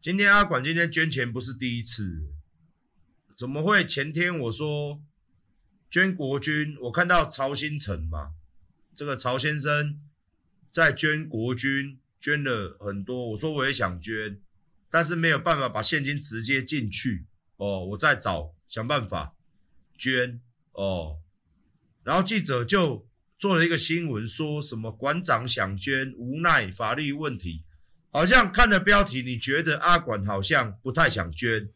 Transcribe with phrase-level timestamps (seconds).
[0.00, 2.32] 今天阿管今天捐钱不是第一次，
[3.36, 3.84] 怎么会？
[3.84, 5.02] 前天我说
[5.90, 8.32] 捐国军，我看到曹新成嘛，
[8.94, 10.00] 这个曹先生
[10.70, 13.32] 在捐国军，捐了很多。
[13.32, 14.40] 我说我也想捐，
[14.88, 17.26] 但是没有办法把现金直接进去
[17.56, 19.36] 哦，我再找想办法
[19.98, 20.40] 捐
[20.72, 21.18] 哦。
[22.02, 23.06] 然后记者就
[23.38, 27.64] 做了一个新闻，说什么馆长想捐，无奈法律问题。
[28.12, 31.68] 好像看了标题，你觉得阿管好像不太想捐。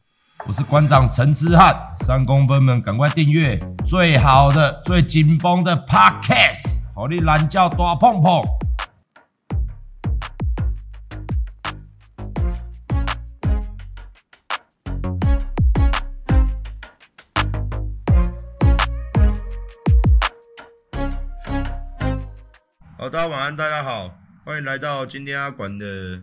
[0.49, 8.43] 我是馆长陈之汉，三公分们赶快订阅最好的、最紧绷的 Podcast，好你懒叫大碰碰。
[22.98, 24.24] 好，大家晚安，大家好。
[24.46, 26.22] 欢迎来到今天阿管的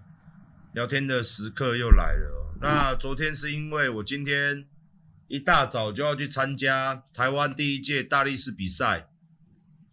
[0.73, 2.55] 聊天的时刻又来了。
[2.61, 4.67] 那昨天是因为我今天
[5.27, 9.09] 一大早就要去参加台湾第一届大力士比赛，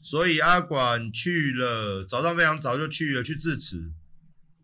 [0.03, 3.93] 所以阿管去了，早上非常早就去了去致辞，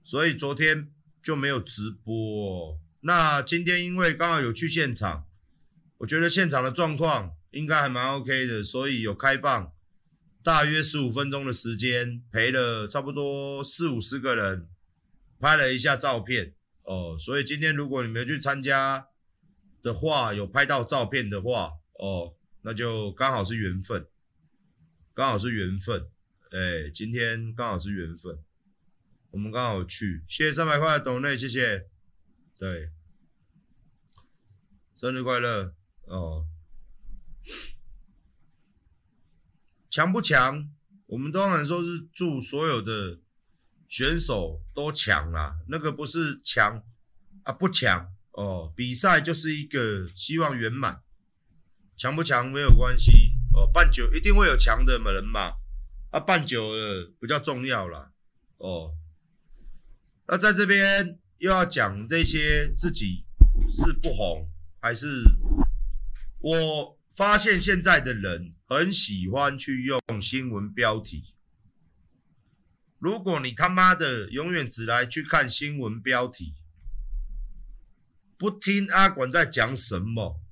[0.03, 0.91] 所以昨天
[1.23, 2.79] 就没有直播。
[3.01, 5.25] 那今天因为刚好有去现场，
[5.97, 9.73] 我觉得现场的状况应该还蛮 OK 的，所以有开放。
[10.45, 14.69] 大约十五分钟的时间，陪了差不多四五十个人，
[15.41, 17.17] 拍了一下照片哦。
[17.19, 19.09] 所以今天如果你们去参加
[19.83, 24.07] 的话，有拍到照片的话哦，那就刚好是缘分，
[25.15, 26.11] 刚好是缘分。
[26.51, 28.39] 哎，今天刚好是缘分，
[29.31, 31.89] 我们刚好去，谢谢三百块的董内，谢谢。
[32.59, 32.91] 对，
[34.95, 36.47] 生日快乐哦。
[39.95, 40.69] 强不强？
[41.07, 43.21] 我们当然说是祝所有的
[43.87, 45.55] 选手都强啦。
[45.69, 46.83] 那个不是强
[47.45, 48.73] 啊，不强哦。
[48.75, 51.01] 比赛就是一个希望圆满，
[51.97, 53.71] 强不强没有关系哦。
[53.73, 55.53] 办久一定会有强的人嘛，
[56.11, 58.11] 啊，办久了比较重要啦
[58.57, 58.97] 哦。
[60.27, 63.25] 那在这边又要讲这些自己
[63.71, 64.51] 是不红
[64.81, 65.23] 还是
[66.41, 66.99] 我？
[67.15, 71.37] 发现现在的人很喜欢去用新闻标题。
[72.99, 76.57] 如果你他妈的永远只来去看新闻标题，
[78.37, 80.43] 不听阿管在讲什么，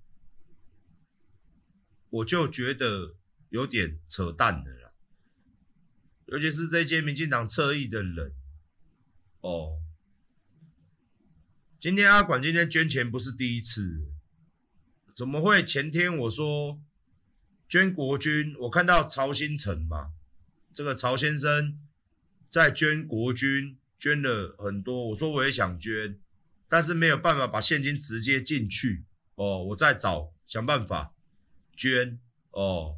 [2.10, 3.16] 我就觉得
[3.48, 4.92] 有点扯淡的啦。
[6.26, 8.36] 尤其是这些民进党侧翼的人，
[9.40, 9.82] 哦，
[11.80, 14.11] 今天阿管今天捐钱不是第一次。
[15.22, 15.62] 怎么会？
[15.64, 16.80] 前天我说
[17.68, 20.10] 捐国军，我看到曹新成嘛，
[20.74, 21.78] 这个曹先生
[22.48, 25.10] 在捐国军，捐了很多。
[25.10, 26.18] 我说我也想捐，
[26.66, 29.04] 但是没有办法把现金直接进去
[29.36, 31.14] 哦，我再找想办法
[31.76, 32.18] 捐
[32.50, 32.96] 哦。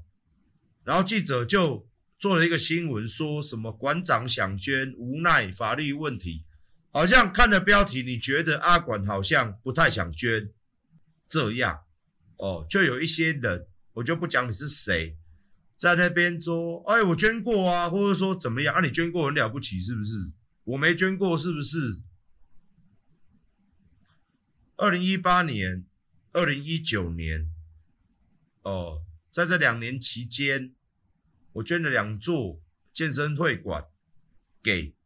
[0.83, 1.87] 然后记者就
[2.19, 6.47] 做了一个新闻，说什么馆长想捐，无奈法律问题。
[6.91, 10.51] 好像看了标题，你觉得阿管好像不太想捐，
[11.27, 11.84] 这样。
[12.37, 15.17] 哦，就有一些人，我就不讲你是谁，
[15.77, 18.81] 在那边说，哎，我捐过啊，或者说怎么样啊？
[18.81, 20.33] 你捐过很了不起是不是？
[20.65, 22.03] 我没捐过是不是？
[24.77, 25.87] 二零一八年、
[26.33, 27.50] 二零一九年，
[28.62, 30.75] 哦，在这两年期间，
[31.53, 32.61] 我捐了两座
[32.93, 33.87] 健身会馆
[34.61, 34.97] 给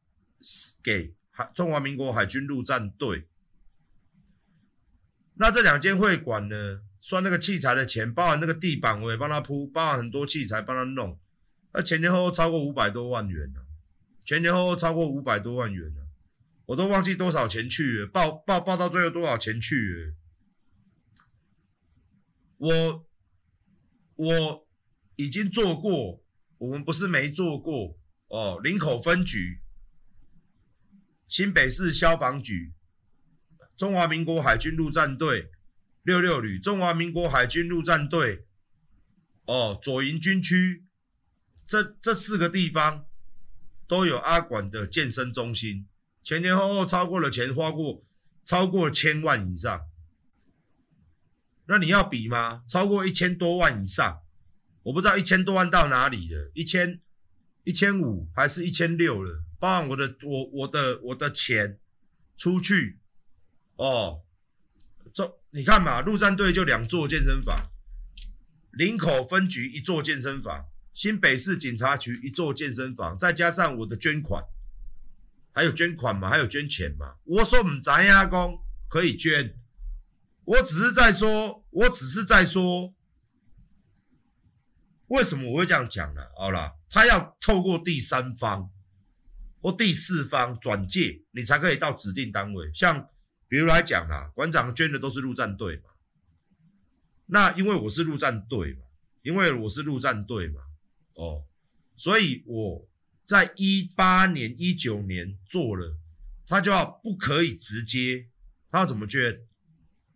[0.82, 3.28] 给海中华民国海军陆战队。
[5.34, 6.82] 那这两间会馆呢？
[7.08, 11.18] 算那个器材的钱，包含那个地板我也帮他铺，包含很多器材帮他弄，
[11.72, 13.60] 那前前后后超过五百多万元呢，
[14.26, 16.02] 前前后后超过五百多万元呢，
[16.66, 20.14] 我都忘记多少钱去了，报报报到最后多少钱去了，
[22.58, 23.06] 我
[24.16, 24.68] 我
[25.16, 26.22] 已经做过，
[26.58, 29.62] 我们不是没做过哦，林口分局、
[31.26, 32.74] 新北市消防局、
[33.78, 35.50] 中华民国海军陆战队。
[36.02, 38.46] 六六旅，中华民国海军陆战队，
[39.44, 40.86] 哦，左营军区，
[41.66, 43.04] 这这四个地方
[43.86, 45.86] 都有阿管的健身中心，
[46.22, 48.02] 前前后后超过了钱花过
[48.42, 49.82] 超过千万以上，
[51.66, 52.62] 那你要比吗？
[52.66, 54.22] 超过一千多万以上，
[54.84, 57.02] 我不知道一千多万到哪里了，一千
[57.64, 59.44] 一千五还是一千六了？
[59.58, 61.78] 包含我的我我的我的钱
[62.36, 62.98] 出去，
[63.76, 64.24] 哦。
[65.58, 67.68] 你看嘛，陆战队就两座健身房，
[68.70, 74.40] 林口分局一座健身房，新北市警察局一座健身房，再加上我的捐款，
[75.52, 77.16] 还有捐款嘛，还有捐钱嘛。
[77.24, 78.56] 我说唔知呀，公
[78.88, 79.56] 可以捐。
[80.44, 82.94] 我只是在说，我只是在说，
[85.08, 86.22] 为什么我会这样讲呢？
[86.36, 88.70] 好了，他要透过第三方
[89.60, 92.70] 或第四方转介，你才可以到指定单位。
[92.72, 93.08] 像
[93.48, 95.84] 比如来讲啦，馆长捐的都是陆战队嘛。
[97.26, 98.80] 那因为我是陆战队嘛，
[99.22, 100.60] 因为我是陆战队嘛，
[101.14, 101.44] 哦，
[101.96, 102.88] 所以我
[103.24, 105.98] 在一八年、一九年做了，
[106.46, 108.28] 他就要不可以直接，
[108.70, 109.40] 他要怎么捐？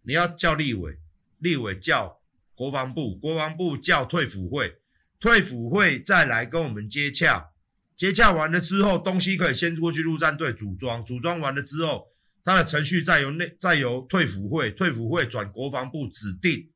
[0.02, 0.99] 你要叫立委，
[1.38, 2.20] 立委叫
[2.55, 4.78] 国防部，国防部叫退辅会，
[5.20, 7.50] 退辅会再来跟我们接洽，
[7.94, 12.12] 接洽完了之后，东西可以先过去陆战队组装，组装完了之后，
[12.44, 16.71] 它的程序再由内再由退辅会，退辅会转国防部指定，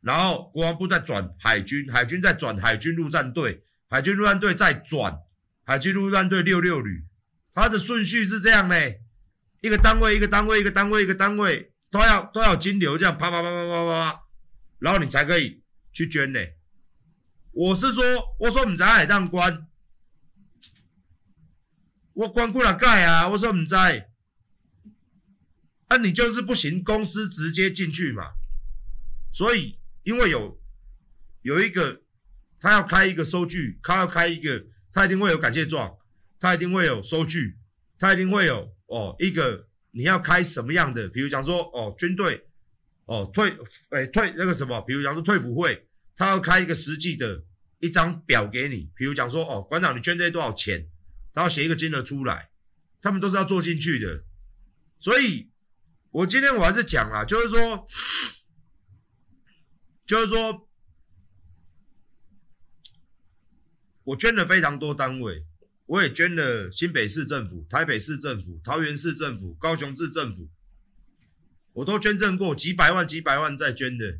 [0.00, 5.18] 然后国防部再转海军，海军再转海军陆战队，海军陆战队再转
[5.64, 7.04] 海军陆战队六六旅，
[7.52, 9.02] 它的顺序是这样嘞，
[9.62, 11.72] 一个单位一个单位一个单位一个单位。
[11.90, 14.20] 都要都要金流这样啪啪啪啪啪啪，
[14.78, 16.38] 然后你才可以去捐呢。
[17.50, 18.04] 我是说，
[18.40, 19.66] 我说你在海当关，
[22.12, 23.26] 我关过了盖啊。
[23.30, 24.10] 我说你在，
[25.88, 28.32] 那你就是不行，公司直接进去嘛。
[29.32, 30.60] 所以因为有
[31.42, 32.02] 有一个，
[32.60, 35.96] 他要开一个收据，他要开一个，他一定会有感谢状，
[36.38, 37.58] 他一定会有收据，
[37.98, 39.66] 他一定会有哦一个。
[39.90, 41.08] 你要开什么样的？
[41.08, 42.46] 比如讲说，哦，军队，
[43.06, 43.50] 哦，退，
[43.90, 44.80] 哎，退那个什么？
[44.82, 47.42] 比如讲说退辅会，他要开一个实际的
[47.80, 48.92] 一张表给你。
[48.94, 50.86] 比如讲说，哦，馆长，你捐这些多少钱？
[51.32, 52.50] 他要写一个金额出来，
[53.00, 54.22] 他们都是要做进去的。
[55.00, 55.50] 所以，
[56.10, 57.86] 我今天我还是讲啦，就是说，
[60.06, 60.68] 就是说，
[64.04, 65.44] 我捐了非常多单位。
[65.86, 70.50] 我也捐了新北市政府、台北市政府、桃园市政府、高雄市政府，
[71.72, 74.18] 我都捐赠过几百万、几百万在捐的，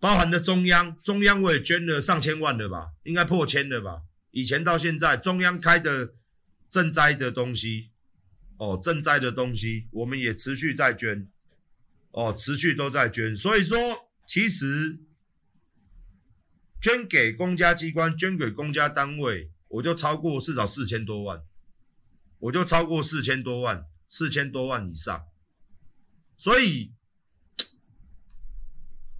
[0.00, 4.02] 包含的中央，中央我也捐了上千万了吧，应该破千了吧？
[4.32, 6.14] 以前到现在，中央开的
[6.68, 7.89] 赈灾的东西，
[8.60, 11.26] 哦，赈灾的东西，我们也持续在捐，
[12.10, 13.78] 哦，持续都在捐，所以说，
[14.26, 15.00] 其实
[16.78, 19.50] 捐给公家机关、捐给公家单位。
[19.68, 21.42] 我就超过至少四千多万，
[22.40, 25.28] 我就超过四千多万，四千多万以上，
[26.36, 26.92] 所以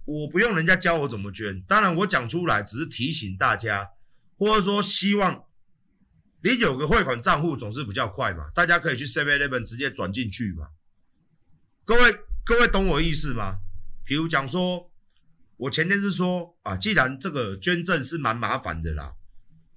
[0.05, 1.61] 我不用人家教我怎么捐。
[1.63, 3.91] 当然，我讲出来只是提醒大家，
[4.37, 5.45] 或者说希望
[6.43, 10.67] 你有个汇款账户总是比较快嘛，大家可以去 Seven Eleven 直接转进去嘛。
[11.85, 13.57] 各位各位懂我意思吗？
[14.03, 14.91] 比如讲说，
[15.57, 19.15] 我前天是说啊，既然这个捐赠是蛮麻烦的啦。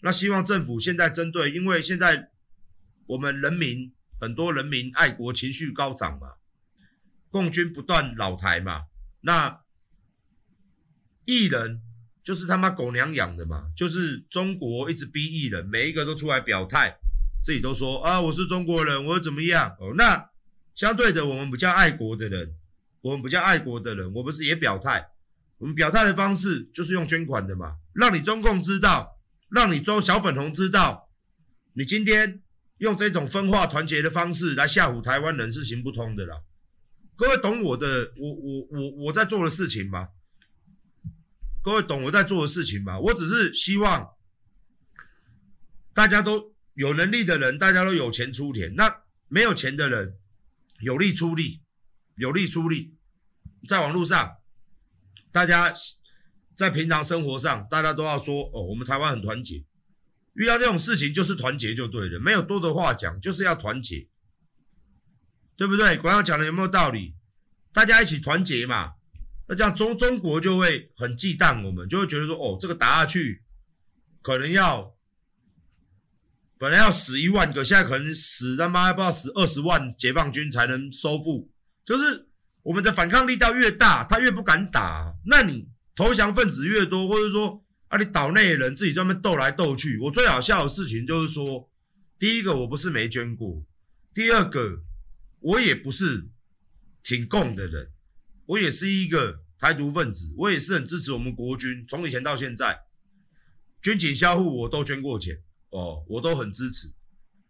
[0.00, 2.30] 那希望政府现在针对，因为现在
[3.06, 6.34] 我们人民很多人民爱国情绪高涨嘛，
[7.30, 8.84] 共军不断扰台嘛，
[9.20, 9.60] 那
[11.24, 11.82] 艺人
[12.24, 16.96] 就是他妈狗娘养的嘛，就是中国一直逼艺人，每一个都出来表态，
[17.42, 19.92] 自己都说啊，我是中国人，我怎么样哦？
[19.96, 20.30] 那
[20.74, 22.56] 相对的，我们比较爱国的人，
[23.02, 25.10] 我们比较爱国的人，我们是也表态，
[25.58, 29.12] 我们表态的方式就是用捐款的嘛，让你中共知道。
[29.50, 31.10] 让你周小粉红知道，
[31.74, 32.42] 你今天
[32.78, 36.42] 用这种分化团结的方式来吓唬台湾人是行不通的啦。
[37.14, 40.08] 各位懂我的，我我我我在做的事情吗？
[41.64, 43.00] 各位懂我在做的事情吧？
[43.00, 44.10] 我只是希望
[45.94, 48.74] 大家都有能力的人，大家都有钱出钱。
[48.76, 50.18] 那没有钱的人
[50.82, 51.62] 有力出力，
[52.16, 52.94] 有力出力，
[53.66, 54.36] 在网络上
[55.32, 55.74] 大家。
[56.56, 59.64] 在平常生活上，大家都要说哦，我们台湾很团结。
[60.34, 64.08] 遇到这种事情就是团结就对了，没有多的话讲，就是要团结，
[65.56, 65.98] 对不对？
[65.98, 67.16] 馆长讲的有没有道理？
[67.72, 68.92] 大家一起团结嘛，
[69.46, 73.42] 那这样中中国就会很忌惮我们，就会觉得说哦，这个打下去
[74.22, 74.94] 可能要
[76.58, 81.50] 本来要死一万个，现在可能死他妈不知道死二十万解放军才能收复，
[81.84, 82.28] 就是
[82.62, 85.68] 我们的反抗力道越大，他越不敢打，那你。
[85.96, 89.96] 投降分子越多，或者说啊，你岛内的人自己专门斗来斗去。
[90.00, 91.70] 我最好笑的事情就是说，
[92.18, 93.64] 第一个我不是没捐过，
[94.12, 94.82] 第二个
[95.38, 96.28] 我也不是
[97.00, 97.92] 挺共的人，
[98.46, 102.80] 我也是一个台独分子，我也是很支持我们国军，从以前到现在，
[103.82, 106.92] 军警销户我都捐过钱哦，我都很支持。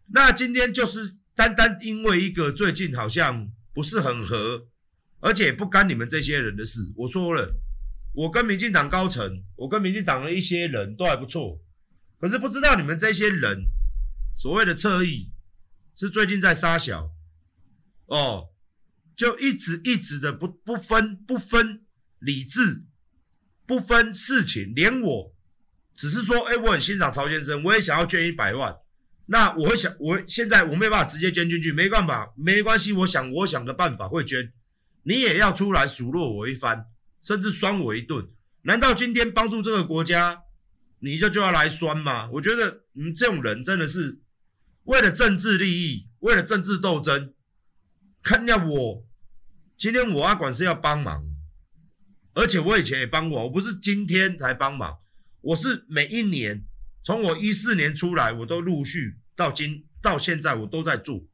[0.07, 4.67] 那今天就是单单因为一个最近好像不是很合，
[5.19, 7.61] 而且不干你们这些人的事，我说了。
[8.17, 11.61] 我跟民进党高层，我跟民进党的一些人都还不错，
[12.17, 13.65] 可是不知道你们这些人
[14.37, 15.33] 所谓的侧翼
[15.93, 17.11] 是最近在杀小
[18.05, 18.51] 哦，
[19.15, 21.85] 就一直一直的不不分不分
[22.19, 22.83] 理智，
[23.65, 25.35] 不分事情，连我
[25.95, 28.75] 只是说，哎，我很欣赏曹先生，我也想要捐一百万，
[29.27, 34.51] 那我会想，我现在我没办法直接捐进去，没办法，没关系，我想我想个办法会捐，
[35.03, 36.85] 你也要出来数落我一番，
[37.21, 38.27] 甚至酸我一顿，
[38.63, 40.41] 难道今天帮助这个国家，
[40.99, 42.29] 你就就要来酸吗？
[42.33, 44.19] 我觉得你这种人真的是
[44.83, 47.31] 为了政治利益，为了政治斗争。
[48.21, 49.04] 看下我，
[49.77, 51.25] 今天我阿管是要帮忙，
[52.33, 54.99] 而且我以前也帮过，我不是今天才帮忙，
[55.41, 56.63] 我是每一年，
[57.03, 61.25] 从我一四年出来，我都陆续到今到现在我都在做，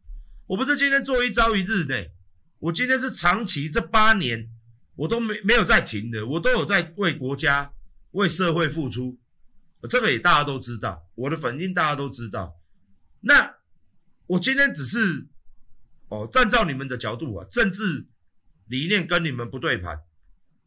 [0.48, 2.12] 我不是今天做一朝一日的，
[2.60, 4.50] 我今天是长期这八年，
[4.96, 7.72] 我都没没有在停的，我都有在为国家
[8.12, 9.20] 为社会付出，
[9.88, 12.60] 这个也大家都知道，我的粉丝大家都知道，
[13.22, 13.58] 那
[14.26, 15.28] 我今天只是。
[16.14, 18.06] 哦，站在你们的角度啊，政治
[18.72, 20.01] 理念跟你们不对盘，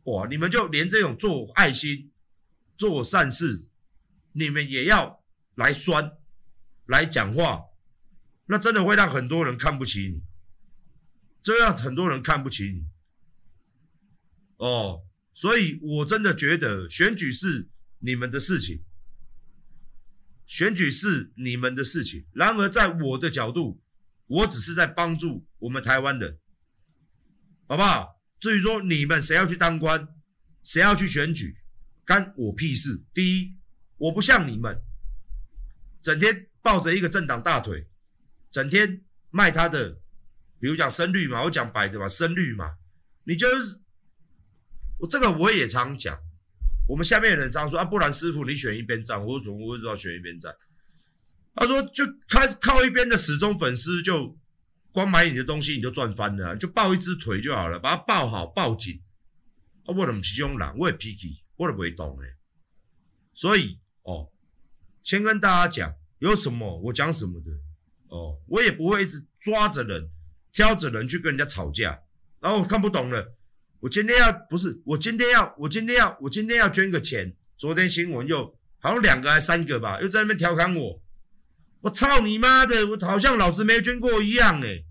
[0.02, 2.12] 哇，你们就连这种做爱心、
[2.76, 3.66] 做善事，
[4.32, 6.18] 你们也要来酸、
[6.84, 7.62] 来讲话，
[8.44, 10.22] 那真的会让很多人看不起你，
[11.42, 12.84] 这让很多人看不起你。
[14.58, 17.70] 哦，所以我真的觉得选举是
[18.00, 18.84] 你们的事情，
[20.44, 22.26] 选举是你们的事情。
[22.34, 23.80] 然而，在我的角度。
[24.26, 26.38] 我只是在帮助我们台湾人，
[27.66, 28.20] 好不好？
[28.40, 30.08] 至于说你们谁要去当官，
[30.62, 31.56] 谁要去选举，
[32.04, 33.02] 干我屁事。
[33.14, 33.56] 第一，
[33.96, 34.80] 我不像你们，
[36.02, 37.88] 整天抱着一个政党大腿，
[38.50, 39.98] 整天卖他的，
[40.60, 42.76] 比如讲深绿嘛，我讲白的嘛，深绿嘛，
[43.24, 43.80] 你就是
[44.98, 46.18] 我这个我也常讲，
[46.88, 50.54] 我们下面的人常说啊，不然师傅你选一边站，我说我为什么要选一边站？
[51.56, 54.36] 他说：“就靠靠一边的死忠粉丝，就
[54.94, 59.02] 光买你的东西，你就赚翻了，就抱一只腿就好了，把它抱好抱紧。
[59.86, 62.34] 啊，我怎么是这种人，我也脾气，我都不会动诶。
[63.34, 64.30] 所以哦，
[65.02, 67.50] 先跟大家讲，有什么我讲什么的
[68.06, 70.08] 哦，我也不会一直抓着人，
[70.52, 72.00] 挑着人去跟人家吵架。
[72.38, 73.34] 然后我看不懂了，
[73.80, 77.36] 我今天要不是我今天要我今天要我今天要捐个钱。
[77.56, 81.02] 昨天新闻又好像两个还三个吧，又在那边调侃我。”
[81.84, 82.86] 我操你妈的！
[82.86, 84.86] 我好像老子没捐过一样诶。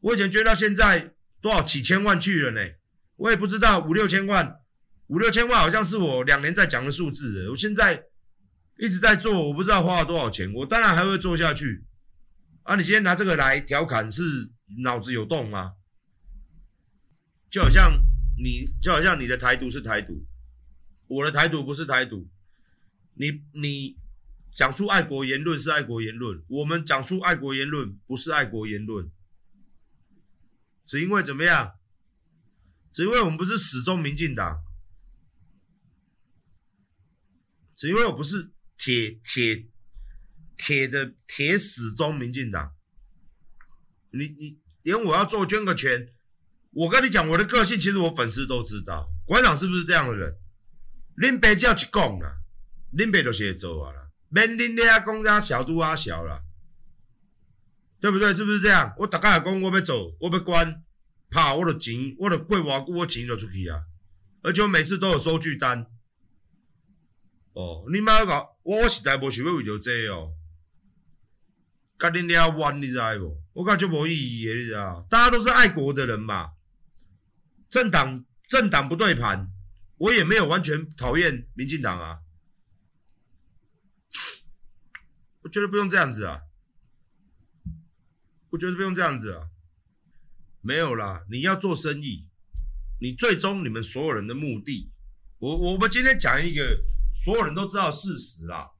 [0.00, 2.74] 我以前捐到现在多少几千万去了呢？
[3.16, 4.60] 我也不知道五六千万，
[5.06, 7.48] 五六千万好像是我两年在讲的数字。
[7.48, 8.04] 我现在
[8.78, 10.52] 一直在做，我不知道花了多少钱。
[10.52, 11.86] 我当然还会做下去。
[12.64, 14.22] 啊，你今天拿这个来调侃，是
[14.82, 15.76] 脑子有洞吗？
[17.50, 18.02] 就好像
[18.36, 20.26] 你，就好像你的台独是台独，
[21.06, 22.28] 我的台独不是台独。
[23.14, 23.96] 你你。
[24.56, 29.12] 讲出爱国言论是爱国言论，我们讲出爱国言论不是爱国言论，
[30.86, 31.74] 只因为怎么样？
[32.90, 34.64] 只因为我们不是始终民进党，
[37.76, 39.68] 只因为我不是铁铁
[40.56, 42.74] 铁的铁始终民进党。
[44.08, 46.14] 你你连我要做捐个钱，
[46.70, 50.38] 我跟你讲我的个性，其实我粉丝都知道，馆长是不是这样的人？
[51.16, 52.38] 林北就要去讲啦，
[52.92, 54.05] 林北都写走啊啦。
[54.28, 56.42] 免恁遐讲啥小度啊小啦，
[58.00, 58.34] 对不对？
[58.34, 58.94] 是不是这样？
[58.98, 60.82] 我大概讲我要走，我要关，
[61.30, 63.82] 怕我的钱，我的过偌久，我钱就出去啊！
[64.42, 65.86] 而且我每次都有收据单。
[67.52, 70.32] 哦，你妈个，我实在无想要为着这个哦，
[71.98, 73.42] 甲恁遐弯，你知无？
[73.54, 75.06] 我感觉无意义的，你知道？
[75.08, 76.52] 大家都是爱国的人嘛，
[77.70, 79.50] 政党政党不对盘，
[79.96, 82.20] 我也没有完全讨厌民进党啊。
[85.46, 86.40] 我觉得不用这样子啊！
[88.50, 89.46] 我觉得不用这样子啊！
[90.60, 92.28] 没有啦，你要做生意，
[93.00, 94.90] 你最终你们所有人的目的，
[95.38, 96.82] 我我们今天讲一个
[97.14, 98.72] 所有人都知道事实啦，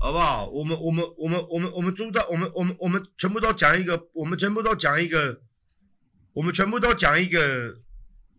[0.00, 0.48] 好不好？
[0.48, 5.42] 我们我们我们我们我们知道，我们我们我们全部都讲一个，我们全部都讲一个，
[6.32, 7.76] 我们全部都讲一个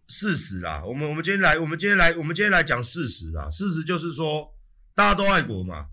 [0.08, 0.84] 事实啦。
[0.84, 3.48] 我们我们今天来，我们今天来，我们今天来讲事实啦。
[3.52, 4.52] 事实就是说，
[4.96, 5.86] 大家都爱国嘛。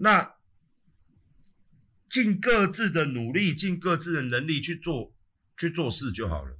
[0.00, 0.36] 那
[2.08, 5.14] 尽各自的努力，尽各自的能力去做，
[5.56, 6.58] 去做事就好了，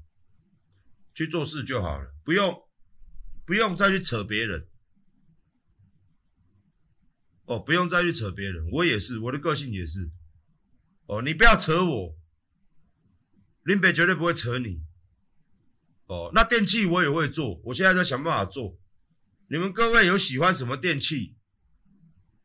[1.15, 2.69] 去做事就好了，不用
[3.47, 4.69] 不用再去扯别人。
[7.45, 10.11] 哦，不用再去扯别人，我也是，我的个性也是。
[11.07, 12.19] 哦，你不要扯我，
[13.63, 14.83] 林北绝对不会扯你。
[16.07, 18.79] 哦，那电器我也会做，我现在在想办法做。
[19.49, 21.37] 你们各位有喜欢什么电器？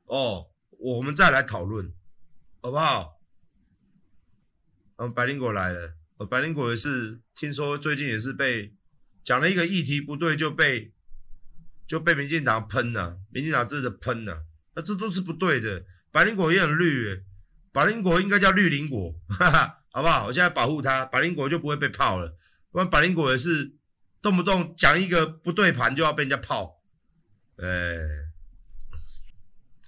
[0.05, 0.52] 哦。
[0.83, 1.93] 我们再来讨论，
[2.61, 3.21] 好不好？
[4.97, 5.95] 嗯，百灵果来了。
[6.17, 8.75] 呃，百灵果也是听说最近也是被
[9.23, 10.91] 讲了一个议题不对就被
[11.87, 15.85] 就被民进党喷了，民进党真的喷了，那这都是不对的。
[16.11, 17.23] 百灵果也很绿，
[17.71, 20.25] 百灵果应该叫绿灵果，哈哈，好不好？
[20.27, 22.37] 我现在保护它，百灵果就不会被泡了。
[22.71, 23.73] 不然百灵果也是
[24.21, 26.81] 动不动讲一个不对盘就要被人家泡。
[27.55, 27.65] 哎、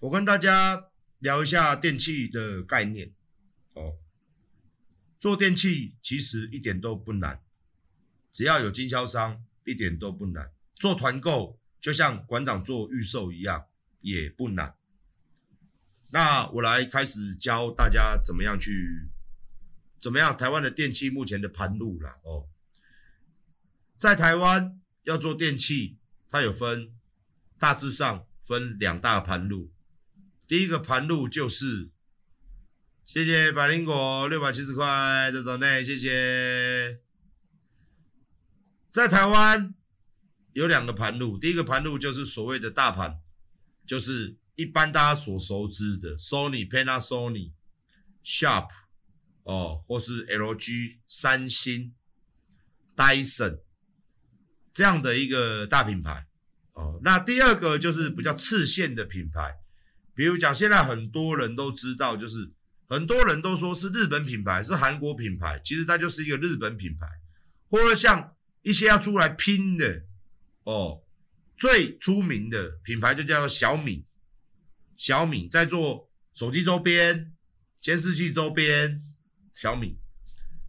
[0.02, 3.14] 我跟大家聊一下电器的概念
[3.74, 3.98] 哦。
[5.18, 7.42] 做电器其实一点都不难，
[8.34, 10.52] 只要有经销商，一点都不难。
[10.76, 13.68] 做团购就像馆长做预售一样，
[14.02, 14.76] 也不难。
[16.12, 19.10] 那我来开始教大家怎么样去，
[20.00, 22.50] 怎么样台湾的电器目前的盘路啦哦。
[23.98, 25.98] 在台湾要做电器，
[26.30, 26.94] 它有分，
[27.58, 29.72] 大致上分两大盘路。
[30.48, 31.92] 第一个盘路就是。
[33.06, 37.02] 谢谢百灵果六百七十块的抖内，谢谢。
[38.90, 39.76] 在台湾
[40.54, 43.20] 有两个盘路，第一个盘路就是所谓的大盘，
[43.86, 47.52] 就是一般大家所熟知的 Sony、Panasonic、
[48.24, 48.70] Sharp
[49.44, 51.94] 哦，或是 LG、三星、
[52.96, 53.60] Dyson
[54.74, 56.26] 这样的一个大品牌
[56.74, 57.00] 哦。
[57.04, 59.60] 那第二个就是比较次线的品牌，
[60.16, 62.52] 比如讲现在很多人都知道，就是。
[62.88, 67.08] 很多人都说是日本品牌，是韩国品牌，其实它就是一个日本品牌，
[67.68, 70.04] 或者像一些要出来拼的
[70.66, 71.02] 哦，
[71.58, 74.06] 最出名的品牌就叫做小米，
[74.96, 77.34] 小米在做手机周边、
[77.82, 79.02] 监视器周边，
[79.52, 79.98] 小米。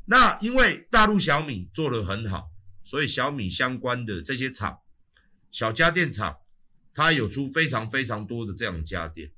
[0.06, 2.50] 那因为大陆小米做得很好，
[2.82, 4.80] 所以小米相关的这些厂，
[5.50, 6.38] 小家电厂，
[6.94, 9.30] 它有出非常非常多的这样的家电，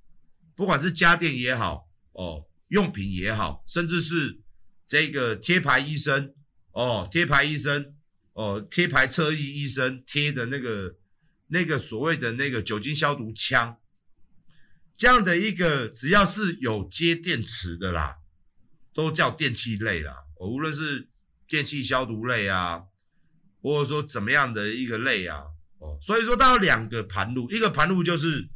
[0.59, 2.45] 不管是家电也好哦。
[2.69, 4.43] 用品也好，甚至是
[4.87, 6.35] 这个贴牌医生
[6.73, 7.95] 哦，贴牌医生
[8.35, 10.97] 哦，贴牌侧翼医生贴的那个
[11.47, 13.79] 那个所谓的那个酒精消毒枪，
[14.94, 18.18] 这样的一个只要是有接电池的啦，
[18.92, 20.27] 都叫电器类啦。
[20.37, 21.09] 哦，无论是
[21.49, 22.83] 电器消毒类啊，
[23.62, 25.44] 或者说怎么样的一个类啊，
[25.79, 28.51] 哦，所以说它有两个盘路，一个盘路就是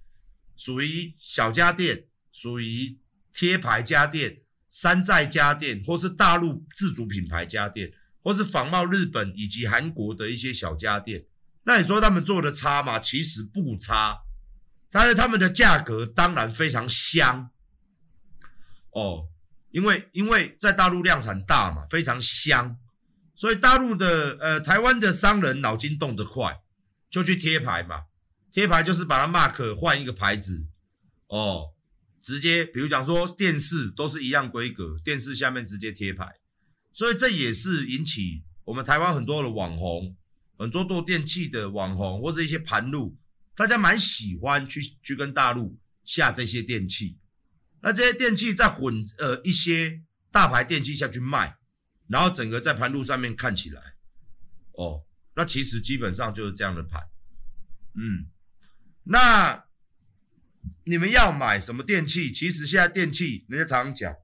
[0.56, 2.98] 属于小家电，属于。
[3.34, 7.90] 贴牌家电、山寨家电，或是大陆自主品牌家电，
[8.22, 11.24] 或是仿冒日本以及韩国的一些小家电，
[11.64, 12.98] 那你说他们做的差吗？
[12.98, 14.18] 其实不差，
[14.90, 17.48] 但是他们的价格当然非常香
[18.90, 19.28] 哦，
[19.70, 22.76] 因为因为在大陆量产大嘛，非常香，
[23.34, 26.60] 所以大陆的呃台湾的商人脑筋动得快，
[27.08, 28.02] 就去贴牌嘛，
[28.52, 30.68] 贴牌就是把它 mark 换一个牌子。
[31.26, 31.70] 哦。
[32.24, 36.32] 直接，比如讲说电视都是一样规格，电视下面直接贴牌，
[36.92, 40.16] 所以这也是引起我们台湾很多的网红，
[40.56, 43.18] 很多做电器的网红或者一些盘路，
[43.56, 47.18] 大家蛮喜欢去去跟大陆下这些电器，
[47.80, 51.58] 那这些电器再混呃一些大牌电器下去卖，
[52.06, 53.82] 然后整个在盘路上面看起来，
[54.74, 57.02] 哦，那其实基本上就是这样的盘，
[57.96, 58.30] 嗯，
[59.04, 59.64] 那。
[60.84, 62.32] 你们要买什么电器？
[62.32, 64.16] 其实现在电器，人家常常讲，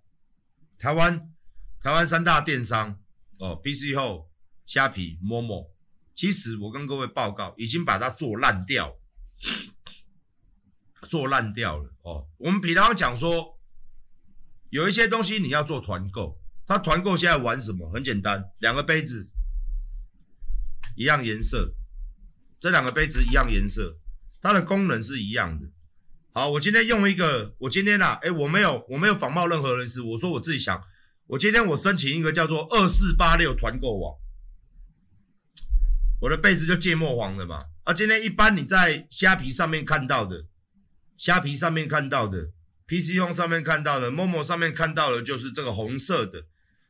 [0.76, 1.32] 台湾
[1.80, 2.98] 台湾三大电商
[3.38, 4.28] 哦，PC 后、
[4.66, 5.70] 虾皮、Momo。
[6.16, 8.98] 其实我跟各位报告，已经把它做烂掉，
[11.08, 12.26] 做烂掉了哦。
[12.38, 13.56] 我们平常讲说，
[14.70, 17.88] 有一些东西你要做团购，它团购现在玩什么？
[17.92, 19.28] 很简单，两个杯子
[20.96, 21.72] 一样颜色，
[22.58, 23.96] 这两个杯子一样颜色，
[24.40, 25.66] 它的功能是一样的。
[26.32, 30.82] 好，我今天用一个，我今天啊，诶，我没有，我没有仿冒任何人士，我说我自己想，
[31.26, 34.14] 我今天我申请一个叫做二四八六团购网，
[36.20, 37.58] 我的被子就芥末黄的嘛。
[37.84, 40.44] 啊，今天一般你在虾皮上面看到的，
[41.16, 42.50] 虾皮上面看到的
[42.86, 46.44] ，PC Home 上面看到的，Momo 上面看到的，就是这个红色的。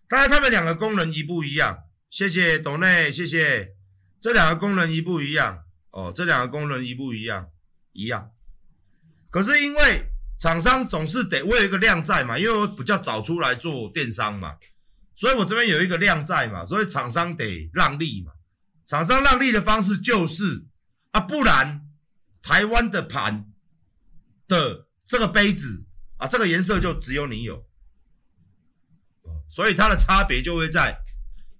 [0.09, 1.85] 当然，它们两个功能一不一样？
[2.11, 3.75] 谢谢董内，谢谢。
[4.21, 5.65] 这两个功能一不一样？
[5.99, 7.51] 哦，这两个功能一不一样？
[7.93, 8.31] 一样。
[9.31, 10.05] 可是因为
[10.39, 14.57] 厂商总是得我有一个量在嘛，因为我比较早出来做电商嘛，
[15.17, 18.33] 所以我这边有一个量在嘛，所以厂商得让利嘛。
[18.87, 20.67] 厂商让利的方式就是
[21.11, 21.89] 啊，不然
[22.41, 23.51] 台湾的盘
[24.47, 25.85] 的这个杯子
[26.19, 27.67] 啊，这个颜色就只有你有，
[29.51, 30.97] 所以它的差别就会在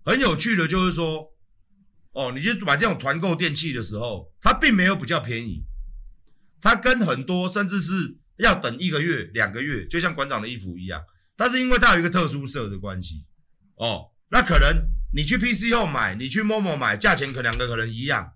[0.05, 1.35] 很有趣的，就是说，
[2.19, 5.63] 哦，你就买这种团购电器的时候，它并没有比较便宜。
[6.61, 11.01] 它跟很多甚至是要等一个月、两个月，就像馆长的衣服一样。
[11.37, 13.25] 但是因为它有一个特殊色的关系，
[13.77, 18.33] 哦，那可能你去 PC 后买，你去 Momo 买，价钱可两个可能一样。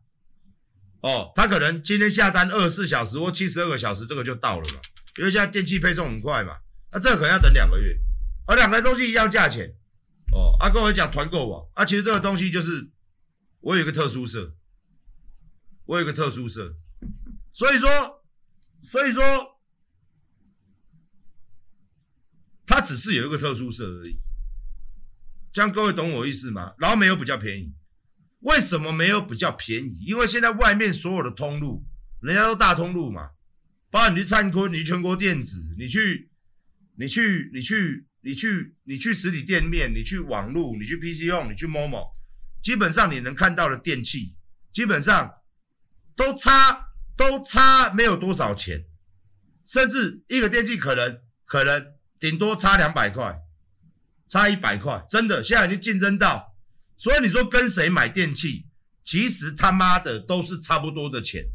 [1.00, 4.78] 哦，他可能今天下单二十四小时或七十二个小时，这个就到了嘛，
[5.18, 6.52] 因为现在电器配送很快嘛，
[6.92, 7.98] 那这个可能要等两个月，
[8.46, 9.74] 而两个东西一样价钱。
[10.32, 12.88] 哦，啊，跟我讲团购网，啊，其实这个东西就是
[13.62, 14.56] 我有一个特殊色，
[15.86, 16.76] 我有一个特殊色，
[17.52, 17.88] 所以说，
[18.82, 19.22] 所以说，
[22.66, 24.18] 它只是有一个特殊色而已。
[25.52, 26.74] 这样各位懂我意思吗？
[26.78, 27.74] 然后没有比较便宜。
[28.40, 30.04] 为什么没有比较便宜？
[30.06, 31.84] 因为现在外面所有的通路，
[32.20, 33.30] 人家都大通路嘛。
[33.90, 36.30] 包括你去灿坤，你去全国电子，你去，
[36.96, 42.10] 你去，你去，你去，你去实体店面，你去网路，你去 PC 用你去 Momo，
[42.62, 44.36] 基本上你能看到的电器，
[44.72, 45.40] 基本上
[46.14, 48.86] 都差都差没有多少钱，
[49.66, 53.42] 甚至一个电器可能可能顶多差两百块，
[54.28, 56.54] 差一百块，真的现在已经竞争到。
[56.96, 58.68] 所以你说跟谁买电器，
[59.02, 61.46] 其实他妈的都是差不多的钱。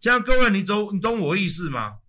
[0.00, 2.00] 这样各位你懂你懂我意思吗？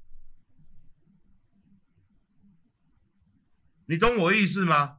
[3.86, 4.95] 你懂我意思吗？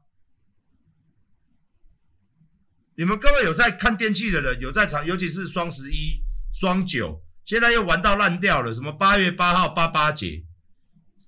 [2.96, 8.74] 你们各位有在看电器的人，有在场，尤其是双十一、双九，现在又玩到烂掉了。
[8.74, 10.44] 什么八月八号八八节，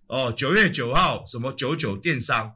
[0.06, 2.54] 哦，九月九号什么九九电商，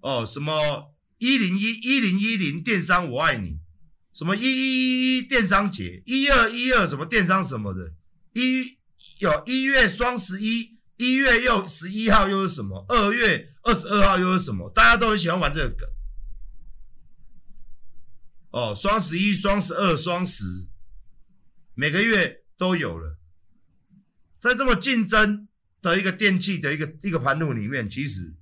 [0.00, 0.90] 哦，什么。
[1.18, 3.60] 一零一一零一零电商我爱你，
[4.12, 7.92] 什么一一一一电商节，一二一二什么电商什么的，
[8.32, 8.76] 一
[9.20, 15.88] 有一月双十一，一月又十一号又是什么，二月二十二号又是什么，大家都很喜欢玩这个梗。
[18.52, 20.44] 哦，双十一、双十二、双十，
[21.74, 23.18] 每个月都有了，
[24.38, 25.48] 在这么竞争
[25.80, 28.34] 的一个电器的一个一个盘路里面，其实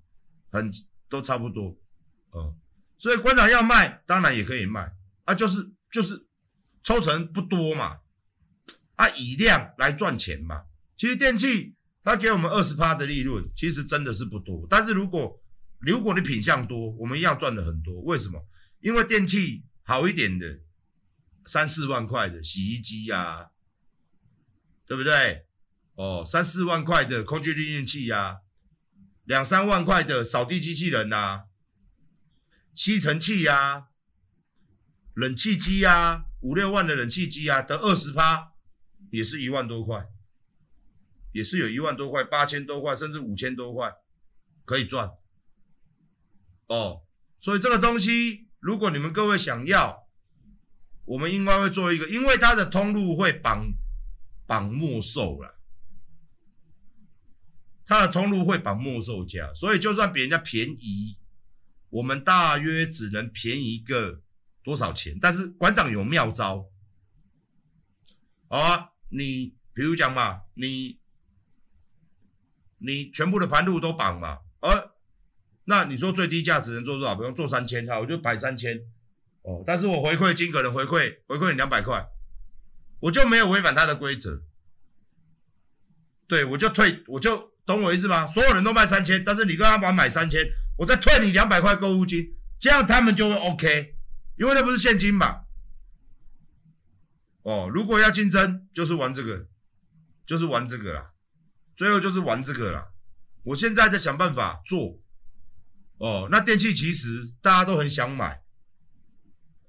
[0.51, 0.70] 很
[1.09, 1.79] 都差不多，
[2.31, 2.57] 哦。
[2.99, 4.92] 所以馆长要卖，当然也可以卖
[5.25, 6.27] 啊，就是就是
[6.83, 8.01] 抽成不多嘛，
[8.96, 10.64] 啊，以量来赚钱嘛。
[10.96, 14.66] 其实电器它给我们二十趴的利润，其实真的是不多。
[14.68, 15.40] 但是如果
[15.79, 18.01] 如果你品相多，我们一样赚的很多。
[18.03, 18.44] 为什么？
[18.81, 20.61] 因为电器好一点的
[21.46, 23.50] 三四万块的洗衣机呀、啊，
[24.87, 25.48] 对不对？
[25.94, 28.37] 哦，三四万块的空气滤净器呀、啊，
[29.24, 31.44] 两三万块的扫地机器人呐、啊。
[32.72, 33.88] 吸尘器呀、
[35.14, 38.53] 冷气机呀、五六万的冷气机啊，得二十趴，
[39.11, 40.07] 也是一万多块，
[41.33, 43.92] 也是有一万多块，八千多块，甚至五千多块
[44.64, 45.11] 可以赚。
[46.68, 47.03] 哦，
[47.40, 50.07] 所以这个东西，如果你们各位想要，
[51.05, 53.73] 我们应该会做一个，因为它的通路会绑
[54.46, 55.59] 绑末售了，
[57.85, 61.16] 它的通路会绑末售价，所以就算比人家便宜。
[61.88, 64.23] 我们大约只能便宜个
[64.62, 65.18] 多少钱？
[65.20, 66.70] 但是馆长有妙招，
[68.46, 71.01] 好啊，你比如讲嘛，你
[72.79, 74.38] 你全部的盘路都绑嘛，
[75.64, 77.14] 那你说最低价只能做多少？
[77.14, 78.81] 不用做三千，哈，我就摆三千，
[79.42, 82.09] 哦，但是我回馈金可能回馈回馈你两百块，
[83.01, 84.42] 我就没有违反他的规则，
[86.27, 88.27] 对，我就退，我就懂我意思吗？
[88.27, 90.51] 所有人都卖三千，但是你跟他们买三千。
[90.79, 93.96] 我再退你两百块购物金，这样他们就会 OK，
[94.38, 95.42] 因为那不是现金嘛。
[97.42, 99.46] 哦，如果要竞争，就是玩这个，
[100.25, 101.12] 就是玩这个啦，
[101.77, 102.88] 最后就是玩这个啦。
[103.42, 104.99] 我现在在想办法做。
[106.00, 108.42] 哦，那电器其实大家都很想买，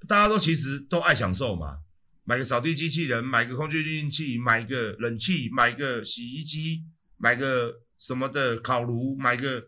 [0.07, 1.81] 大家都其实都爱享受嘛，
[2.23, 6.85] 买个扫地机器人，买个空气滤净器，买个冷气，买个洗衣机，
[7.17, 9.67] 买个什么的烤炉，买个。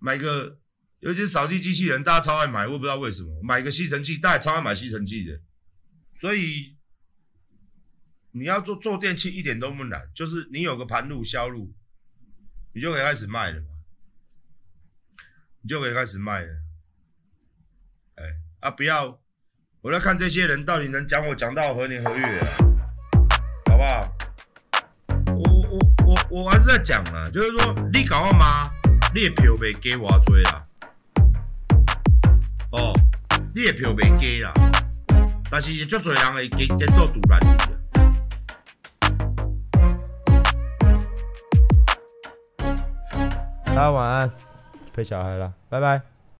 [0.00, 0.58] 买个，
[1.00, 3.42] 尤其是扫地机器人，大家超爱买，我也不知道为什么。
[3.42, 5.40] 买个吸尘器，大家超爱买吸尘器的。
[6.14, 6.76] 所以
[8.32, 11.74] 你要做做电器一点都不难，就是你有个盘路销路，
[12.74, 13.68] 你就可以开始卖了嘛，
[15.64, 16.48] 你就可以开始卖了。
[18.16, 18.24] 哎
[18.60, 19.18] 啊，不要，
[19.80, 22.46] 我要看这些人到底能讲我讲到何年何月啊，
[23.70, 24.14] 好不好？
[25.34, 28.70] 我我我我还是在讲啊，就是说你搞我妈。
[29.14, 30.66] 你的票袂加偌济啦，
[32.72, 32.92] 哦，
[33.54, 34.52] 你的票袂加啦，
[35.50, 37.80] 但是足济人会加颠倒独揽你的。
[43.64, 44.30] 大家晚安，
[44.94, 46.13] 陪小孩了，拜拜。